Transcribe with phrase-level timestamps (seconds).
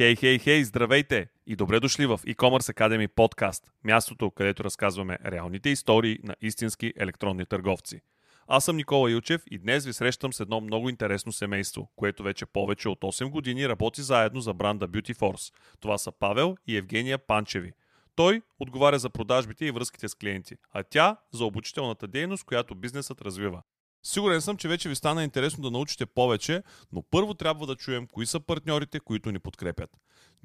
[0.00, 5.70] Хей, хей, хей, здравейте и добре дошли в e-commerce Academy подкаст, мястото, където разказваме реалните
[5.70, 8.00] истории на истински електронни търговци.
[8.46, 12.46] Аз съм Никола Илчев и днес ви срещам с едно много интересно семейство, което вече
[12.46, 15.54] повече от 8 години работи заедно за бранда Beauty Force.
[15.80, 17.72] Това са Павел и Евгения Панчеви.
[18.14, 23.20] Той отговаря за продажбите и връзките с клиенти, а тя за обучителната дейност, която бизнесът
[23.20, 23.62] развива.
[24.02, 28.06] Сигурен съм, че вече ви стана интересно да научите повече, но първо трябва да чуем
[28.06, 29.90] кои са партньорите, които ни подкрепят.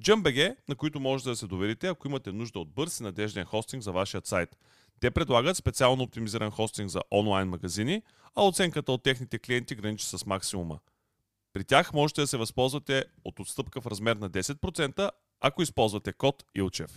[0.01, 3.83] JumpBG, на които можете да се доверите, ако имате нужда от бърз и надежден хостинг
[3.83, 4.57] за вашия сайт.
[4.99, 8.01] Те предлагат специално оптимизиран хостинг за онлайн магазини,
[8.35, 10.79] а оценката от техните клиенти граничи с максимума.
[11.53, 15.11] При тях можете да се възползвате от отстъпка в размер на 10%,
[15.41, 16.91] ако използвате код ILCHEV.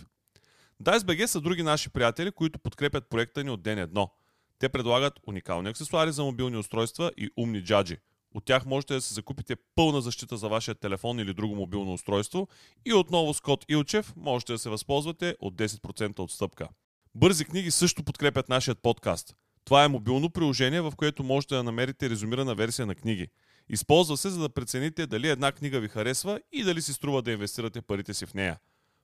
[0.83, 4.11] DiceBG са други наши приятели, които подкрепят проекта ни от ден едно–
[4.59, 7.97] те предлагат уникални аксесуари за мобилни устройства и умни джаджи.
[8.35, 12.47] От тях можете да се закупите пълна защита за вашия телефон или друго мобилно устройство
[12.85, 16.67] и отново с код Илчев можете да се възползвате от 10% отстъпка.
[17.15, 19.35] Бързи книги също подкрепят нашия подкаст.
[19.65, 23.27] Това е мобилно приложение, в което можете да намерите резюмирана версия на книги.
[23.69, 27.31] Използва се, за да прецените дали една книга ви харесва и дали си струва да
[27.31, 28.57] инвестирате парите си в нея.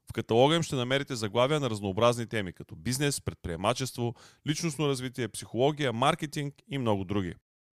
[0.09, 4.15] В каталога им ще намерите заглавия на разнообразни теми, като бизнес, предприемачество,
[4.47, 7.33] личностно развитие, психология, маркетинг и много други.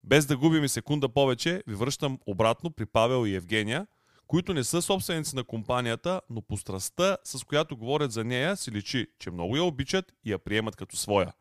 [0.04, 3.88] Без да губим и секунда повече, ви връщам обратно при Павел и Евгения,
[4.28, 8.72] които не са собственици на компанията, но по страстта, с която говорят за нея, си
[8.72, 11.34] личи, че много я обичат и я приемат като своя.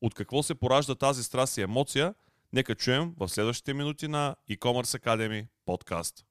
[0.00, 2.14] От какво се поражда тази страст и емоция,
[2.52, 6.24] нека чуем в следващите минути на e-commerce Academy подкаст.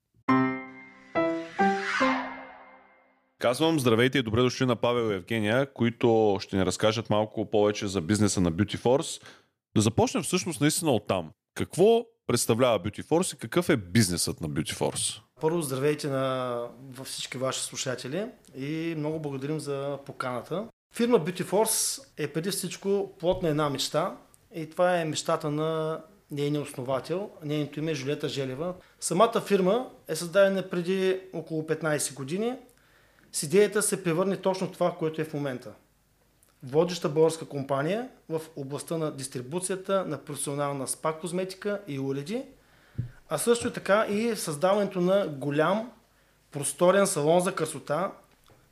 [3.41, 7.87] Казвам здравейте и добре дошли на Павел и Евгения, които ще ни разкажат малко повече
[7.87, 9.23] за бизнеса на Beauty Force.
[9.75, 11.31] Да започнем всъщност наистина от там.
[11.55, 15.21] Какво представлява Beauty Force и какъв е бизнесът на Beauty Force?
[15.41, 16.57] Първо здравейте на
[17.03, 18.25] всички ваши слушатели
[18.57, 20.67] и много благодарим за поканата.
[20.93, 24.17] Фирма Beauty Force е преди всичко плод на една мечта
[24.55, 26.01] и това е мечтата на
[26.31, 27.29] нейния основател.
[27.43, 28.73] Нейното име е Жулета Желева.
[28.99, 32.55] Самата фирма е създадена преди около 15 години
[33.31, 35.71] с идеята се превърне точно това, което е в момента.
[36.63, 42.43] Водеща българска компания в областта на дистрибуцията на професионална спа козметика и уреди,
[43.29, 45.91] а също така и създаването на голям
[46.51, 48.11] просторен салон за красота,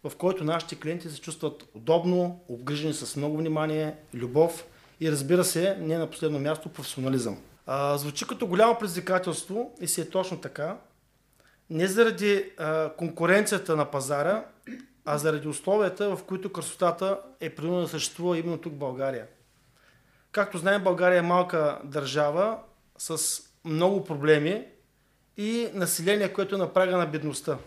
[0.03, 4.66] в който нашите клиенти се чувстват удобно, обгрижени с много внимание, любов
[5.02, 7.38] и разбира се, не на последно място, професионализъм.
[7.66, 10.78] А, звучи като голямо предизвикателство и си е точно така,
[11.69, 14.46] не заради а, конкуренцията на пазара,
[15.06, 19.28] а заради условията, в които красотата е принудена да съществува именно тук в България.
[20.31, 22.58] Както знаем, България е малка държава
[22.97, 24.66] с много проблеми
[25.38, 27.58] и население, което е на прага на бедността.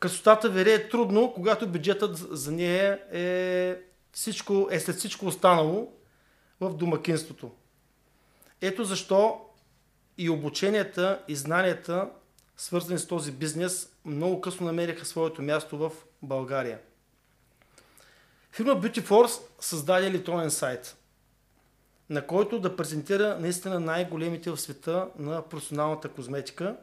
[0.00, 3.76] Красотата вере е трудно, когато бюджетът за нея е,
[4.12, 5.92] всичко, е след всичко останало
[6.60, 7.50] в домакинството.
[8.60, 9.40] Ето защо
[10.18, 12.08] и обученията, и знанията
[12.62, 15.92] свързани с този бизнес, много късно намериха своето място в
[16.22, 16.78] България.
[18.52, 20.96] Фирма Beauty Force създаде електронен сайт,
[22.10, 26.76] на който да презентира наистина най-големите в света на професионалната козметика,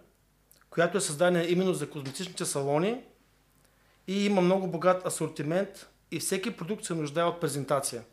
[0.69, 3.03] която е създадена именно за козметичните салони
[4.07, 8.03] и има много богат асортимент и всеки продукт се нуждае от презентация.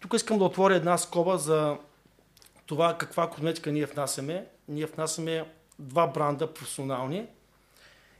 [0.00, 1.76] Тук искам да отворя една скоба за
[2.66, 4.46] това каква козметика ние внасяме.
[4.68, 5.44] Ние внасяме
[5.78, 7.26] два бранда професионални.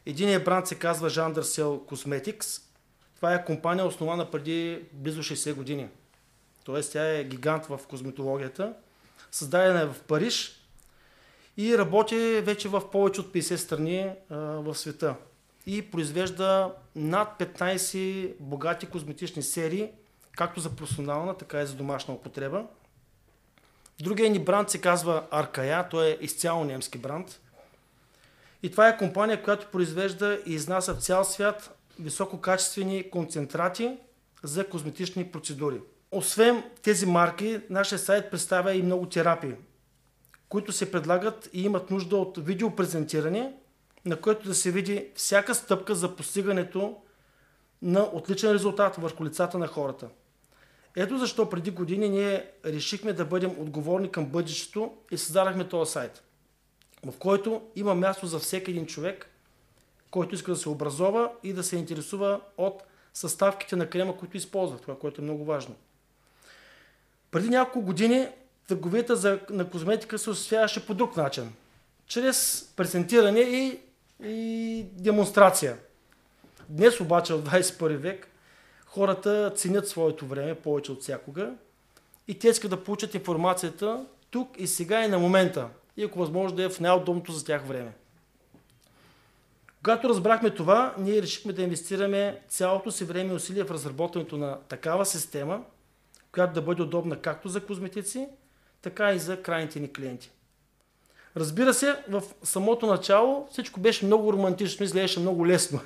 [0.07, 2.63] Единият бранд се казва Jandersel Cosmetics.
[3.17, 5.89] Това е компания основана преди близо 60 години.
[6.65, 8.75] Тоест тя е гигант в козметологията.
[9.31, 10.61] Създадена е в Париж
[11.57, 15.15] и работи вече в повече от 50 страни а, в света.
[15.67, 19.91] И произвежда над 15 богати козметични серии,
[20.37, 22.65] както за професионална, така и за домашна употреба.
[24.01, 27.41] Другия ни бранд се казва Аркая, той е изцяло немски бранд.
[28.65, 33.97] И това е компания, която произвежда и изнася в цял свят висококачествени концентрати
[34.43, 35.81] за козметични процедури.
[36.11, 39.55] Освен тези марки, нашия сайт представя и много терапии,
[40.49, 43.53] които се предлагат и имат нужда от видеопрезентиране,
[44.05, 46.97] на което да се види всяка стъпка за постигането
[47.83, 50.09] на отличен резултат върху лицата на хората.
[50.97, 56.23] Ето защо преди години ние решихме да бъдем отговорни към бъдещето и създадахме този сайт–
[57.05, 59.31] в който има място за всеки един човек,
[60.11, 62.83] който иска да се образова и да се интересува от
[63.15, 65.75] съставките на крема, които използва, това, което е много важно.
[67.31, 68.29] Преди няколко години
[68.69, 71.53] търговията за, на козметика се осъществяваше по друг начин.
[72.07, 73.81] Чрез презентиране и
[74.23, 75.77] и демонстрация.
[76.69, 78.29] Днес обаче в 21 век
[78.87, 81.53] хората ценят своето време повече от всякога
[82.29, 85.69] и те искат да получат информацията тук и сега и на момента.
[85.97, 87.93] И ако възможно да е в най-удобното за тях време.
[89.85, 94.59] Когато разбрахме това, ние решихме да инвестираме цялото си време и усилие в разработването на
[94.69, 95.63] такава система,
[96.33, 98.29] която да бъде удобна както за козметици,
[98.83, 100.31] така и за крайните ни клиенти.
[101.37, 105.81] Разбира се, в самото начало всичко беше много романтично, изглеждаше много лесно.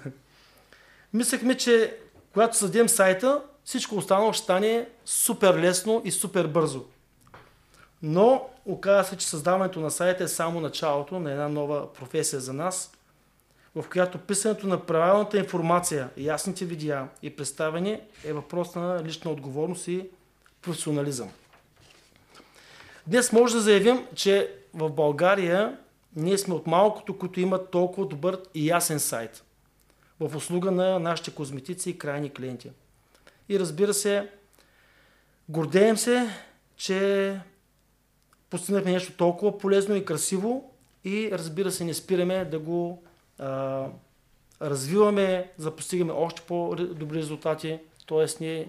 [1.12, 1.96] Мислехме, че
[2.32, 6.84] когато съдем сайта, всичко останало ще стане супер лесно и супер бързо.
[8.03, 12.53] Но оказа се, че създаването на сайта е само началото на една нова професия за
[12.53, 12.93] нас,
[13.75, 19.89] в която писането на правилната информация, ясните видеа и представяне е въпрос на лична отговорност
[19.89, 20.09] и
[20.62, 21.31] професионализъм.
[23.06, 25.79] Днес може да заявим, че в България
[26.17, 29.45] ние сме от малкото, които имат толкова добър и ясен сайт
[30.21, 32.71] в услуга на нашите козметици и крайни клиенти.
[33.49, 34.31] И разбира се,
[35.49, 36.29] гордеем се,
[36.77, 37.41] че
[38.50, 40.71] постигнахме нещо толкова полезно и красиво
[41.05, 43.03] и разбира се не спираме да го
[43.39, 43.87] а,
[44.62, 47.79] развиваме, за да постигаме още по-добри резултати.
[48.06, 48.69] Тоест ние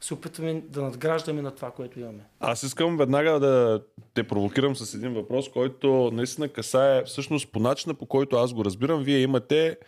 [0.00, 2.24] се опитваме да надграждаме на това, което имаме.
[2.40, 3.82] Аз искам веднага да
[4.14, 8.64] те провокирам с един въпрос, който наистина касае всъщност по начина по който аз го
[8.64, 9.02] разбирам.
[9.02, 9.78] Вие имате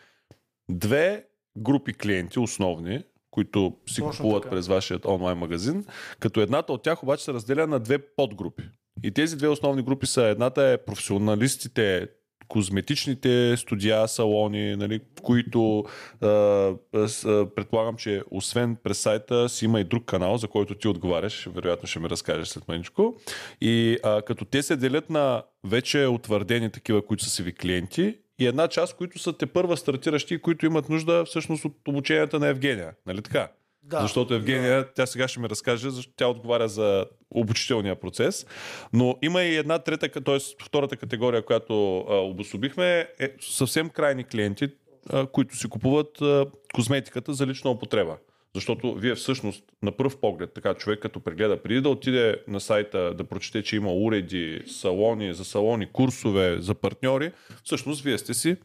[0.71, 1.25] две
[1.59, 4.55] групи клиенти основни, които си Точно купуват така.
[4.55, 5.85] през вашия онлайн магазин,
[6.21, 8.65] като едната от тях обаче се разделя на две подгрупи.
[9.03, 12.09] И тези две основни групи са едната е професионалистите,
[12.49, 15.85] козметичните студия, салони, нали, в които
[16.21, 16.75] а, а,
[17.55, 21.89] предполагам, че освен през сайта си има и друг канал, за който ти отговаряш, вероятно
[21.89, 23.17] ще ми разкажеш след маничко.
[23.61, 28.19] И а, като те се делят на вече утвърдени такива, които са си ви клиенти
[28.39, 32.49] и една част, които са те първа стартиращи, които имат нужда всъщност от обученията на
[32.49, 32.93] Евгения.
[33.07, 33.49] Нали така?
[33.83, 34.93] Да, защото Евгения, да.
[34.95, 38.47] тя сега ще ми разкаже, защото тя отговаря за обучителния процес.
[38.93, 40.39] Но има и една трета, т.е.
[40.65, 44.69] втората категория, която а, обособихме, е съвсем крайни клиенти,
[45.11, 48.17] а, които си купуват а, козметиката за лична употреба.
[48.55, 53.15] Защото вие всъщност на пръв поглед, така човек като прегледа, преди да отиде на сайта
[53.15, 57.33] да прочете, че има уреди, салони, за салони, курсове, за партньори,
[57.65, 58.57] всъщност вие сте си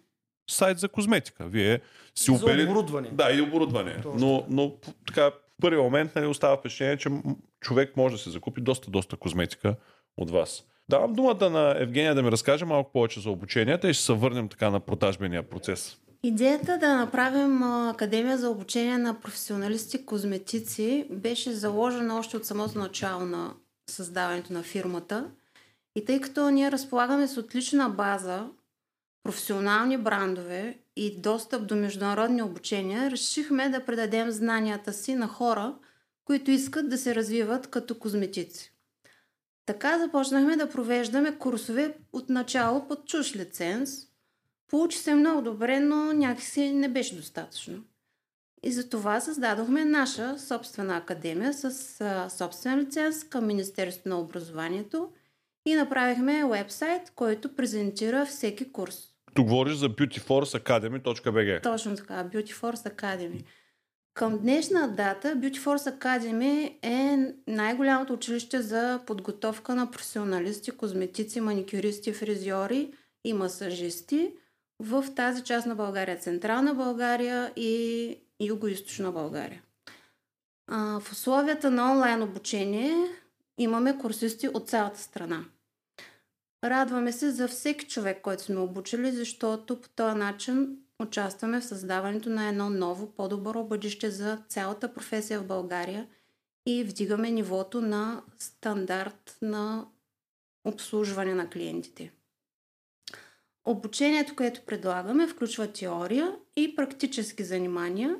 [0.49, 1.45] сайт за козметика.
[1.47, 1.79] Вие
[2.15, 2.63] си за опели...
[2.63, 3.09] оборудване.
[3.11, 4.03] Да, и оборудване.
[4.15, 4.75] Но, но
[5.07, 7.09] така, в първи момент нали, остава впечатление, че
[7.61, 9.75] човек може да се закупи доста, доста козметика
[10.17, 10.63] от вас.
[10.89, 14.47] Давам думата на Евгения да ми разкаже малко повече за обученията и ще се върнем
[14.49, 15.97] така на продажбения процес.
[16.23, 23.25] Идеята да направим Академия за обучение на професионалисти козметици беше заложена още от самото начало
[23.25, 23.53] на
[23.89, 25.25] създаването на фирмата.
[25.95, 28.47] И тъй като ние разполагаме с отлична база,
[29.23, 35.75] професионални брандове и достъп до международни обучения, решихме да предадем знанията си на хора,
[36.29, 38.71] които искат да се развиват като козметици.
[39.65, 43.89] Така започнахме да провеждаме курсове от начало под чуж лиценз.
[44.67, 47.83] Получи се много добре, но някакси не беше достатъчно.
[48.63, 51.71] И затова създадохме наша собствена академия с
[52.37, 55.11] собствен лиценз към Министерството на образованието
[55.65, 59.07] и направихме вебсайт, който презентира всеки курс.
[59.33, 61.63] Тук говориш за beautyforceacademy.bg.
[61.63, 63.43] Точно така, Beautyforce Academy.
[64.19, 72.93] Към днешна дата Beautyforce Academy е най-голямото училище за подготовка на професионалисти, козметици, маникюристи, фризьори
[73.23, 74.33] и масажисти
[74.79, 79.61] в тази част на България, Централна България и Юго-Источна България.
[80.99, 82.95] в условията на онлайн обучение
[83.57, 85.45] имаме курсисти от цялата страна.
[86.63, 92.29] Радваме се за всеки човек, който сме обучили, защото по този начин участваме в създаването
[92.29, 96.07] на едно ново, по-добро бъдеще за цялата професия в България
[96.65, 99.85] и вдигаме нивото на стандарт на
[100.65, 102.11] обслужване на клиентите.
[103.65, 108.15] Обучението, което предлагаме, включва теория и практически занимания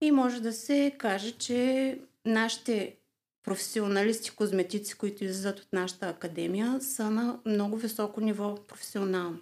[0.00, 2.96] и може да се каже, че нашите
[3.42, 9.38] професионалисти, козметици, които излизат от нашата академия, са на много високо ниво професионално.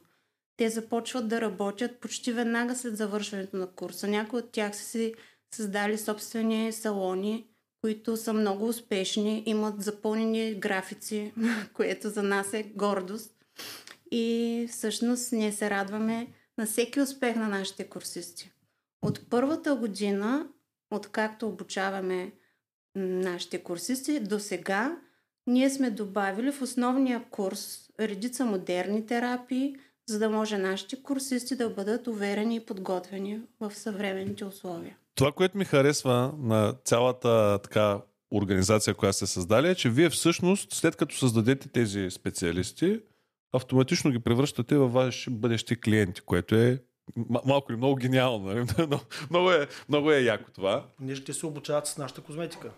[0.61, 4.09] Те започват да работят почти веднага след завършването на курса.
[4.09, 5.15] Някои от тях са си
[5.55, 7.47] създали собствени салони,
[7.81, 11.33] които са много успешни, имат запълнени графици,
[11.75, 13.35] което за нас е гордост.
[14.11, 16.27] И всъщност ние се радваме
[16.59, 18.53] на всеки успех на нашите курсисти.
[19.03, 20.49] От първата година,
[20.91, 22.33] откакто обучаваме
[22.97, 25.01] нашите курсисти, до сега
[25.47, 29.77] ние сме добавили в основния курс редица модерни терапии,
[30.11, 34.97] за да може нашите курсисти да бъдат уверени и подготвени в съвременните условия.
[35.15, 38.01] Това, което ми харесва на цялата така
[38.35, 43.01] организация, която сте създали, е, че вие всъщност, след като създадете тези специалисти,
[43.53, 46.79] автоматично ги превръщате във ваши бъдещи клиенти, което е
[47.45, 48.45] малко или много гениално.
[48.45, 48.67] Нали?
[49.31, 50.85] много, е, много е яко това.
[51.01, 52.71] Ние ще се обучават с нашата козметика.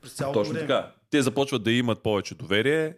[0.00, 0.66] През цялото Точно време.
[0.66, 0.92] така.
[1.10, 2.94] Те започват да имат повече доверие,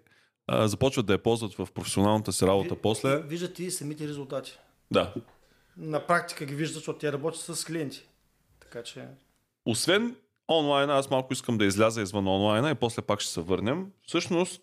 [0.46, 3.22] а, започват да я ползват в професионалната си работа Ви- после.
[3.22, 4.58] Виждат и самите резултати.
[4.90, 5.14] Да.
[5.76, 8.08] На практика ги виждат, защото те работят с клиенти.
[8.60, 9.08] Така че
[9.66, 10.16] Освен
[10.48, 13.86] онлайна, аз малко искам да изляза извън онлайна и после пак ще се върнем.
[14.06, 14.62] Всъщност,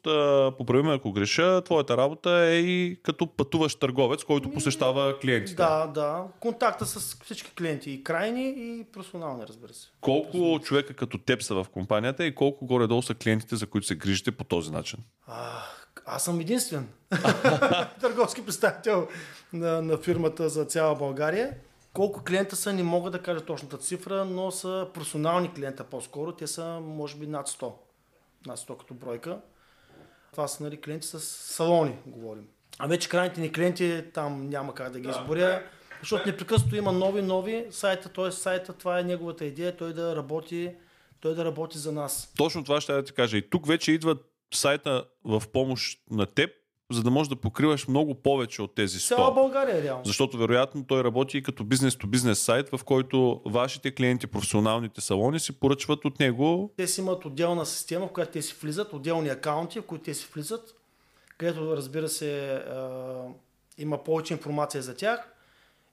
[0.57, 5.55] поправи ме ако греша, твоята работа е и като пътуващ търговец, който посещава клиентите.
[5.55, 6.23] да, да.
[6.39, 7.91] Контакта с всички клиенти.
[7.91, 9.89] И крайни, и персонални, разбира се.
[10.01, 13.95] Колко човека като теб са в компанията и колко горе-долу са клиентите, за които се
[13.95, 14.99] грижите по този начин?
[15.27, 15.63] А,
[16.05, 16.87] аз съм единствен
[18.01, 19.07] търговски представител
[19.53, 21.53] на, на фирмата за цяла България.
[21.93, 26.31] Колко клиента са, не мога да кажа точната цифра, но са персонални клиента по-скоро.
[26.31, 27.73] Те са, може би, над 100.
[28.45, 29.41] Над 100 като бройка.
[30.31, 32.47] Това са нали, клиенти с салони, говорим.
[32.79, 35.63] А вече крайните ни клиенти, там няма как да ги изборя,
[35.99, 38.31] защото непрекъснато има нови, нови сайта, т.е.
[38.31, 40.71] сайта, това е неговата идея, той да работи,
[41.19, 42.33] той да работи за нас.
[42.37, 43.37] Точно това ще да ти кажа.
[43.37, 44.17] И тук вече идва
[44.53, 46.51] сайта в помощ на теб,
[46.91, 49.07] за да можеш да покриваш много повече от тези 100.
[49.07, 50.05] Цяла България, реално.
[50.05, 55.59] Защото вероятно той работи и като бизнес-то-бизнес сайт, в който вашите клиенти, професионалните салони си
[55.59, 56.71] поръчват от него.
[56.77, 60.13] Те си имат отделна система, в която те си влизат, отделни акаунти, в които те
[60.13, 60.75] си влизат,
[61.37, 63.21] където разбира се а,
[63.77, 65.33] има повече информация за тях.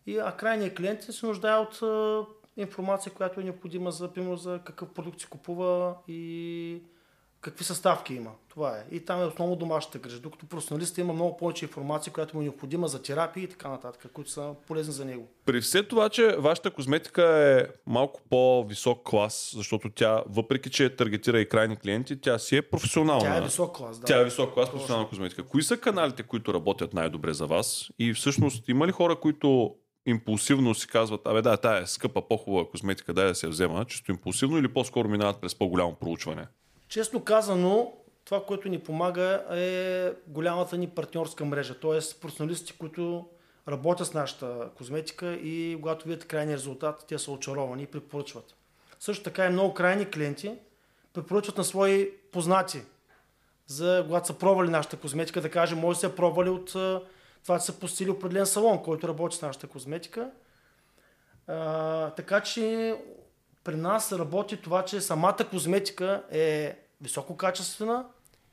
[0.06, 2.24] И, а крайният клиент се нуждае от а,
[2.56, 6.82] информация, която е необходима за, примерно, за какъв продукт си купува и
[7.40, 8.30] какви съставки има.
[8.48, 8.96] Това е.
[8.96, 10.20] И там е основно домашната грижа.
[10.20, 14.12] Докато професионалиста има много повече информация, която му е необходима за терапии и така нататък,
[14.12, 15.28] които са полезни за него.
[15.44, 21.40] При все това, че вашата козметика е малко по-висок клас, защото тя, въпреки че таргетира
[21.40, 23.24] и крайни клиенти, тя си е професионална.
[23.24, 23.98] Тя е висок клас.
[23.98, 24.06] Да.
[24.06, 25.42] Тя е висок клас професионална козметика.
[25.42, 27.88] Кои са каналите, които работят най-добре за вас?
[27.98, 29.74] И всъщност има ли хора, които
[30.06, 34.10] импулсивно си казват, абе да, тая е скъпа, по-хубава козметика, дай да се взема, чисто
[34.10, 36.46] импулсивно или по-скоро минават през по-голямо проучване?
[36.88, 37.92] Честно казано,
[38.24, 42.20] това, което ни помага е голямата ни партньорска мрежа, т.е.
[42.20, 43.28] професионалисти, които
[43.68, 48.54] работят с нашата козметика и когато видят крайния резултат, те са очаровани и препоръчват.
[48.98, 50.58] Също така и много крайни клиенти
[51.12, 52.82] препоръчват на свои познати,
[53.66, 56.72] за когато са пробвали нашата козметика, да кажем, може да са пробвали от
[57.42, 60.30] това, че са посетили определен салон, който работи с нашата козметика.
[61.46, 62.94] А, така че
[63.68, 68.04] при нас работи това, че самата козметика е висококачествена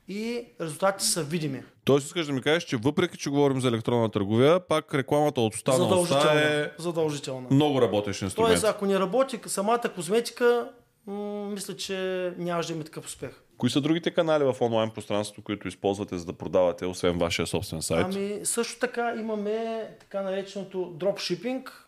[0.08, 1.62] и резултатите са видими.
[1.84, 5.54] Тоест искаш да ми кажеш, че въпреки, че говорим за електронна търговия, пак рекламата от
[5.54, 6.40] останалостта Задължително.
[6.40, 7.48] е Задължително.
[7.50, 8.52] много работещ инструмент.
[8.52, 10.68] Тоест, ако не работи самата козметика,
[11.06, 13.30] м- мисля, че нямаше да има такъв успех.
[13.58, 17.82] Кои са другите канали в онлайн пространството, които използвате, за да продавате, освен вашия собствен
[17.82, 18.06] сайт?
[18.14, 21.85] Ами, също така имаме така нареченото дропшипинг.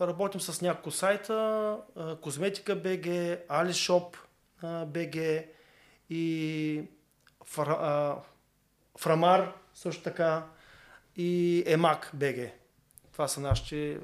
[0.00, 1.76] Работим с няколко сайта.
[2.20, 3.06] Козметика БГ,
[3.48, 4.16] Alishop
[4.62, 5.16] а, БГ
[6.10, 6.82] и
[8.98, 10.46] Фрамар също така
[11.16, 12.50] и Емак БГ.
[13.12, 13.98] Това са нашите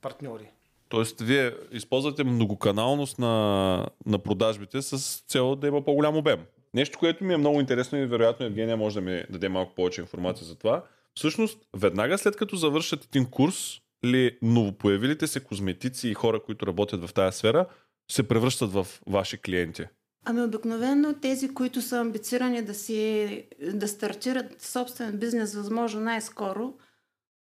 [0.00, 0.50] партньори.
[0.88, 6.40] Тоест, вие използвате многоканалност на, на продажбите с цел да има по-голям обем.
[6.74, 10.00] Нещо, което ми е много интересно и вероятно Евгения може да ми даде малко повече
[10.00, 10.84] информация за това.
[11.14, 17.06] Всъщност, веднага след като завършат един курс, ли новопоявилите се козметици и хора, които работят
[17.06, 17.66] в тази сфера,
[18.10, 19.84] се превръщат в ваши клиенти?
[20.24, 26.74] Ами обикновено тези, които са амбицирани да, си, да стартират собствен бизнес възможно най-скоро,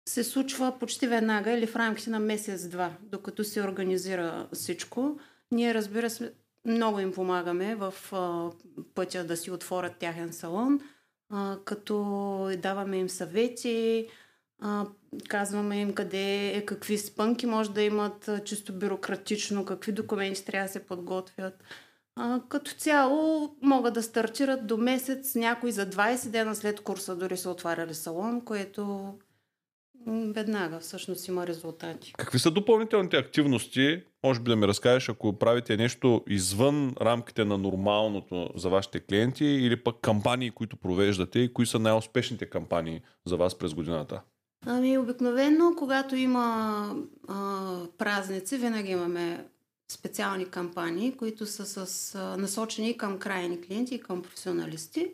[0.10, 5.20] се случва почти веднага или в рамките на месец-два, докато се организира всичко.
[5.52, 6.34] Ние, разбира се,
[6.66, 8.52] много им помагаме в а,
[8.96, 10.80] пътя да си отворят тяхен салон,
[11.30, 14.08] а, като даваме им съвети,
[14.64, 14.86] а,
[15.28, 20.86] казваме им къде, какви спънки може да имат чисто бюрократично, какви документи трябва да се
[20.86, 21.64] подготвят.
[22.16, 27.38] А, като цяло могат да стартират до месец, някой за 20 дена след курса дори
[27.38, 29.14] са отваряли салон, което
[30.08, 32.14] веднага всъщност има резултати.
[32.18, 34.04] Какви са допълнителните активности?
[34.24, 39.46] Може би да ми разкажеш, ако правите нещо извън рамките на нормалното за вашите клиенти
[39.46, 44.22] или пък кампании, които провеждате и кои са най-успешните кампании за вас през годината?
[44.66, 46.96] Ами обикновено, когато има
[47.28, 49.46] а, празници, винаги имаме
[49.92, 55.12] специални кампании, които са с, а, насочени към крайни клиенти и към професионалисти.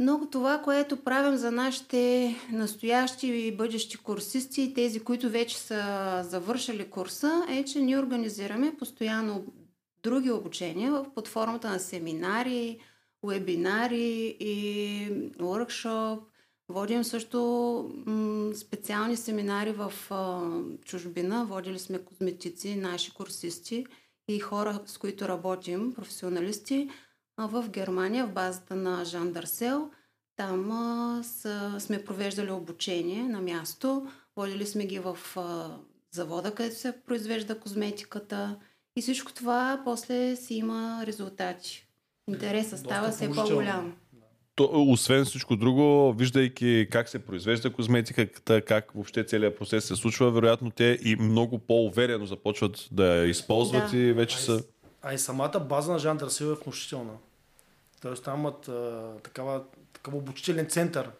[0.00, 6.22] Много това, което правим за нашите настоящи и бъдещи курсисти и тези, които вече са
[6.28, 9.44] завършили курса, е, че ние организираме постоянно
[10.02, 12.78] други обучения под формата на семинари,
[13.22, 15.08] вебинари и
[15.38, 16.20] workshop.
[16.68, 17.38] Водим също
[18.06, 20.42] м- специални семинари в а,
[20.84, 21.44] чужбина.
[21.44, 23.86] Водили сме козметици, наши курсисти
[24.28, 26.90] и хора, с които работим, професионалисти–
[27.38, 29.90] в Германия, в базата на Жан Дарсел.
[30.36, 34.06] Там а, са, сме провеждали обучение на място.
[34.36, 35.76] Водили сме ги в а,
[36.10, 38.58] завода, където се произвежда козметиката.
[38.96, 41.86] И всичко това после си има резултати.
[42.28, 43.96] Интересът става все по-голям.
[44.54, 50.30] То, освен всичко друго, виждайки как се произвежда козметиката, как въобще целият процес се случва,
[50.30, 53.96] вероятно те и много по-уверено започват да я използват да.
[53.96, 54.64] и вече са...
[55.02, 57.12] А и самата база на Жан Дарсил е внушителна.
[58.02, 61.10] Тоест там имат а, такава, такъв обучителен център,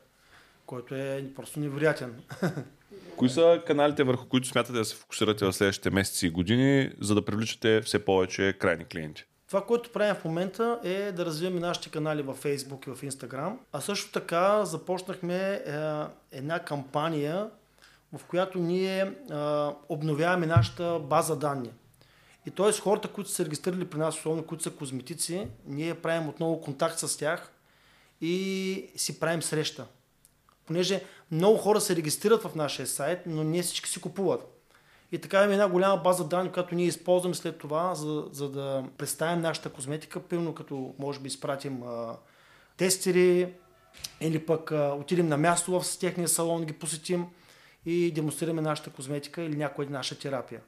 [0.66, 2.14] който е просто невероятен.
[3.16, 7.14] Кои са каналите, върху които смятате да се фокусирате в следващите месеци и години, за
[7.14, 9.24] да привличате все повече крайни клиенти?
[9.46, 13.56] Това, което правим в момента е да развиваме нашите канали в Facebook и в Instagram.
[13.72, 15.62] А също така започнахме е,
[16.32, 17.50] една кампания,
[18.12, 19.12] в която ние е,
[19.88, 21.70] обновяваме нашата база данни.
[22.46, 22.72] И т.е.
[22.72, 27.18] хората, които са регистрирали при нас, особено които са козметици, ние правим отново контакт с
[27.18, 27.52] тях
[28.20, 29.86] и си правим среща.
[30.66, 34.53] Понеже много хора се регистрират в нашия сайт, но не всички си купуват.
[35.12, 38.84] И така имаме една голяма база данни, която ние използваме след това, за, за да
[38.98, 42.16] представим нашата козметика, пълно като може би изпратим а,
[42.76, 43.52] тестери
[44.20, 47.26] или пък а, отидем на място в техния салон, ги посетим
[47.86, 50.60] и демонстрираме нашата козметика или някоя наша терапия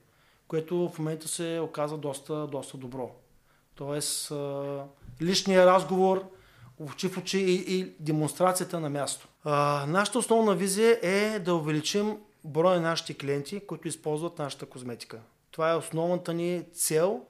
[0.49, 3.11] което в момента се оказа доста, доста добро.
[3.75, 4.33] Тоест,
[5.23, 6.25] личния разговор,
[6.79, 9.29] очи в очи и, и демонстрацията на място.
[9.45, 12.17] А, нашата основна визия е да увеличим
[12.47, 15.19] броя на нашите клиенти, които използват нашата козметика.
[15.51, 17.21] Това е основната ни цел,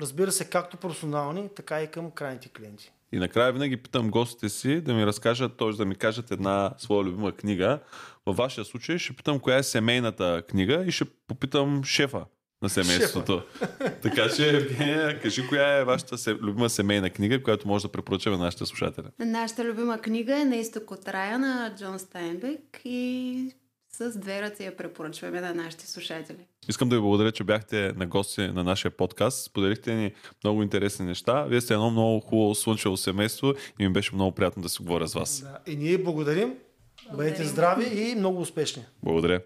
[0.00, 2.92] разбира се, както професионални, така и към крайните клиенти.
[3.12, 5.70] И накрая винаги питам гостите си да ми разкажат, т.е.
[5.70, 7.80] да ми кажат една своя любима книга.
[8.26, 12.24] Във вашия случай ще питам коя е семейната книга и ще попитам шефа
[12.62, 13.42] на семейството.
[14.02, 14.68] така че,
[15.22, 19.06] кажи коя е вашата се, любима семейна книга, която може да препоръчаме на нашите слушатели.
[19.18, 23.54] Нашата любима книга е На изток от рая на Джон Стайнбек и
[23.98, 26.46] с две ръце я препоръчваме на нашите слушатели.
[26.68, 29.44] Искам да ви благодаря, че бяхте на гости на нашия подкаст.
[29.44, 30.12] Споделихте ни
[30.44, 31.42] много интересни неща.
[31.42, 35.08] Вие сте едно много хубаво слънчево семейство и ми беше много приятно да се говоря
[35.08, 35.40] с вас.
[35.40, 35.72] Да.
[35.72, 36.48] И ние благодарим.
[36.48, 37.16] благодарим.
[37.16, 38.84] Бъдете здрави и много успешни.
[39.02, 39.40] Благодаря.